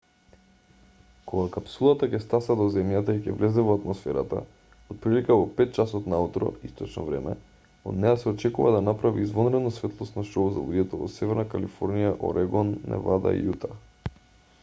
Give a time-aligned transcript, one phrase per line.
[1.31, 4.39] кога капсулата ќе стаса до земјата и ќе влезе во атмосферата
[4.95, 7.35] отприлика во 5 часот наутро источно време
[7.93, 12.75] од неа се очекува да направи извонредно светлосно шоу за луѓето во северна калифорнија орегон
[12.95, 13.73] невада и јута